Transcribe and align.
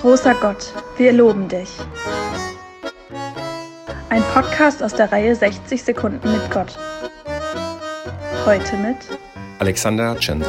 Großer 0.00 0.34
Gott, 0.36 0.72
wir 0.96 1.12
loben 1.12 1.46
dich. 1.46 1.68
Ein 4.08 4.22
Podcast 4.32 4.82
aus 4.82 4.94
der 4.94 5.12
Reihe 5.12 5.36
60 5.36 5.82
Sekunden 5.82 6.32
mit 6.32 6.50
Gott. 6.50 6.78
Heute 8.46 8.78
mit 8.78 8.96
Alexander 9.58 10.18
Censo. 10.18 10.48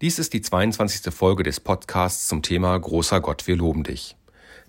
Dies 0.00 0.18
ist 0.18 0.32
die 0.32 0.40
22. 0.40 1.14
Folge 1.14 1.44
des 1.44 1.60
Podcasts 1.60 2.26
zum 2.26 2.42
Thema 2.42 2.76
Großer 2.76 3.20
Gott, 3.20 3.46
wir 3.46 3.54
loben 3.54 3.84
dich. 3.84 4.16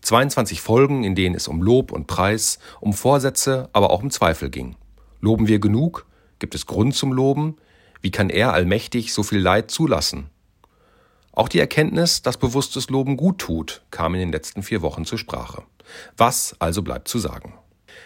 22 0.02 0.62
Folgen, 0.62 1.04
in 1.04 1.16
denen 1.16 1.34
es 1.34 1.48
um 1.48 1.64
Lob 1.64 1.92
und 1.92 2.06
Preis, 2.06 2.60
um 2.80 2.94
Vorsätze, 2.94 3.70
aber 3.74 3.90
auch 3.90 4.04
um 4.04 4.12
Zweifel 4.12 4.52
ging. 4.52 4.76
Loben 5.20 5.48
wir 5.48 5.58
genug? 5.58 6.06
Gibt 6.38 6.54
es 6.54 6.68
Grund 6.68 6.94
zum 6.94 7.12
Loben? 7.12 7.58
Wie 8.02 8.12
kann 8.12 8.30
er 8.30 8.54
allmächtig 8.54 9.14
so 9.14 9.24
viel 9.24 9.40
Leid 9.40 9.72
zulassen? 9.72 10.30
Auch 11.34 11.48
die 11.48 11.60
Erkenntnis, 11.60 12.22
dass 12.22 12.38
bewusstes 12.38 12.90
Loben 12.90 13.16
gut 13.16 13.38
tut, 13.38 13.84
kam 13.92 14.16
in 14.16 14.20
den 14.20 14.32
letzten 14.32 14.64
vier 14.64 14.82
Wochen 14.82 15.06
zur 15.06 15.18
Sprache. 15.18 15.64
Was 16.18 16.56
also 16.60 16.82
bleibt 16.82 17.08
zu 17.08 17.20
sagen? 17.20 17.54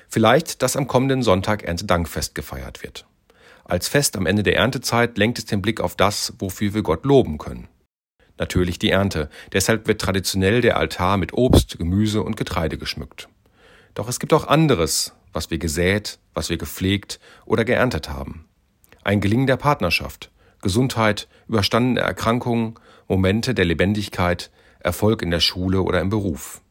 Vielleicht, 0.08 0.62
dass 0.62 0.76
am 0.76 0.88
kommenden 0.88 1.24
Sonntag 1.24 1.64
Erntedankfest 1.64 2.36
gefeiert 2.36 2.84
wird. 2.84 3.06
Als 3.64 3.88
Fest 3.88 4.16
am 4.16 4.28
Ende 4.28 4.44
der 4.44 4.58
Erntezeit 4.58 5.18
lenkt 5.18 5.40
es 5.40 5.46
den 5.46 5.62
Blick 5.62 5.82
auf 5.82 5.96
das, 5.96 6.34
wofür 6.38 6.74
wir 6.74 6.84
Gott 6.84 7.04
loben 7.04 7.38
können. 7.38 7.68
Natürlich 8.38 8.78
die 8.80 8.92
Ernte, 8.92 9.30
deshalb 9.54 9.88
wird 9.88 10.02
traditionell 10.02 10.62
der 10.62 10.78
Altar 10.78 11.18
mit 11.18 11.34
Obst, 11.34 11.78
Gemüse 11.78 12.22
und 12.22 12.38
Getreide 12.38 12.78
geschmückt. 12.78 13.30
Doch 13.94 14.10
es 14.10 14.20
gibt 14.20 14.34
auch 14.34 14.46
anderes, 14.46 15.14
was 15.32 15.50
wir 15.50 15.58
gesät, 15.58 16.20
was 16.34 16.50
wir 16.50 16.58
gepflegt 16.58 17.20
oder 17.46 17.64
geerntet 17.66 18.10
haben. 18.10 18.46
Ein 19.06 19.22
Gelingen 19.22 19.46
der 19.46 19.58
Partnerschaft, 19.58 20.32
Gesundheit, 20.64 21.28
überstandene 21.48 22.00
Erkrankungen, 22.00 22.74
Momente 23.08 23.54
der 23.54 23.66
Lebendigkeit, 23.66 24.50
Erfolg 24.80 25.22
in 25.22 25.30
der 25.30 25.42
Schule 25.42 25.84
oder 25.84 26.02
im 26.02 26.10
Beruf. 26.10 26.64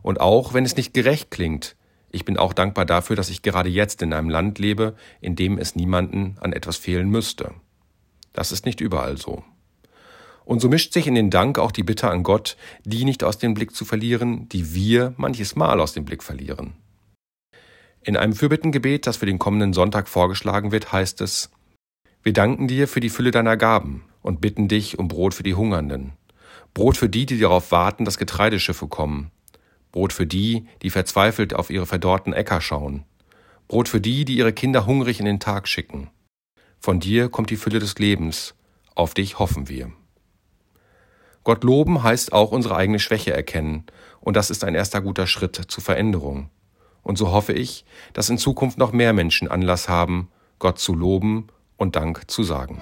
Und 0.00 0.20
auch 0.20 0.54
wenn 0.54 0.64
es 0.64 0.76
nicht 0.76 0.94
gerecht 0.94 1.32
klingt, 1.32 1.74
ich 2.12 2.24
bin 2.24 2.38
auch 2.38 2.52
dankbar 2.52 2.84
dafür, 2.84 3.16
dass 3.16 3.28
ich 3.28 3.42
gerade 3.42 3.68
jetzt 3.68 4.02
in 4.02 4.12
einem 4.12 4.30
Land 4.30 4.60
lebe, 4.60 4.94
in 5.20 5.34
dem 5.34 5.58
es 5.58 5.74
niemanden 5.74 6.36
an 6.40 6.52
etwas 6.52 6.76
fehlen 6.76 7.10
müsste. 7.10 7.50
Das 8.34 8.52
ist 8.52 8.64
nicht 8.64 8.80
überall 8.80 9.16
so. 9.16 9.42
Und 10.44 10.60
so 10.60 10.68
mischt 10.68 10.92
sich 10.92 11.08
in 11.08 11.16
den 11.16 11.28
Dank 11.28 11.58
auch 11.58 11.72
die 11.72 11.82
Bitte 11.82 12.08
an 12.08 12.22
Gott, 12.22 12.56
die 12.84 13.04
nicht 13.04 13.24
aus 13.24 13.38
dem 13.38 13.54
Blick 13.54 13.74
zu 13.74 13.84
verlieren, 13.84 14.48
die 14.48 14.76
wir 14.76 15.12
manches 15.16 15.56
Mal 15.56 15.80
aus 15.80 15.92
dem 15.92 16.04
Blick 16.04 16.22
verlieren. 16.22 16.74
In 18.08 18.16
einem 18.16 18.32
Fürbittengebet, 18.32 19.06
das 19.06 19.18
für 19.18 19.26
den 19.26 19.38
kommenden 19.38 19.74
Sonntag 19.74 20.08
vorgeschlagen 20.08 20.72
wird, 20.72 20.92
heißt 20.92 21.20
es, 21.20 21.50
wir 22.22 22.32
danken 22.32 22.66
dir 22.66 22.88
für 22.88 23.00
die 23.00 23.10
Fülle 23.10 23.32
deiner 23.32 23.58
Gaben 23.58 24.02
und 24.22 24.40
bitten 24.40 24.66
dich 24.66 24.98
um 24.98 25.08
Brot 25.08 25.34
für 25.34 25.42
die 25.42 25.54
Hungernden, 25.54 26.14
Brot 26.72 26.96
für 26.96 27.10
die, 27.10 27.26
die 27.26 27.38
darauf 27.38 27.70
warten, 27.70 28.06
dass 28.06 28.16
Getreideschiffe 28.16 28.88
kommen, 28.88 29.30
Brot 29.92 30.14
für 30.14 30.26
die, 30.26 30.66
die 30.80 30.88
verzweifelt 30.88 31.52
auf 31.52 31.68
ihre 31.68 31.84
verdorrten 31.84 32.32
Äcker 32.32 32.62
schauen, 32.62 33.04
Brot 33.68 33.90
für 33.90 34.00
die, 34.00 34.24
die 34.24 34.38
ihre 34.38 34.54
Kinder 34.54 34.86
hungrig 34.86 35.20
in 35.20 35.26
den 35.26 35.38
Tag 35.38 35.68
schicken. 35.68 36.08
Von 36.80 37.00
dir 37.00 37.28
kommt 37.28 37.50
die 37.50 37.58
Fülle 37.58 37.78
des 37.78 37.98
Lebens, 37.98 38.54
auf 38.94 39.12
dich 39.12 39.38
hoffen 39.38 39.68
wir. 39.68 39.92
Gott 41.44 41.62
loben 41.62 42.02
heißt 42.02 42.32
auch 42.32 42.52
unsere 42.52 42.74
eigene 42.74 43.00
Schwäche 43.00 43.34
erkennen, 43.34 43.84
und 44.22 44.34
das 44.34 44.48
ist 44.48 44.64
ein 44.64 44.74
erster 44.74 45.02
guter 45.02 45.26
Schritt 45.26 45.56
zur 45.56 45.84
Veränderung. 45.84 46.48
Und 47.02 47.16
so 47.18 47.32
hoffe 47.32 47.52
ich, 47.52 47.84
dass 48.12 48.28
in 48.28 48.38
Zukunft 48.38 48.78
noch 48.78 48.92
mehr 48.92 49.12
Menschen 49.12 49.48
Anlass 49.48 49.88
haben, 49.88 50.30
Gott 50.58 50.78
zu 50.78 50.94
loben 50.94 51.48
und 51.76 51.96
Dank 51.96 52.30
zu 52.30 52.42
sagen. 52.42 52.80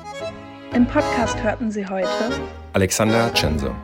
Im 0.75 0.87
Podcast 0.87 1.43
hörten 1.43 1.71
Sie 1.71 1.87
heute 1.87 2.09
Alexander 2.73 3.33
Censo. 3.35 3.75